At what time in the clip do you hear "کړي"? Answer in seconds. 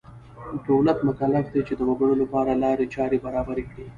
3.71-3.85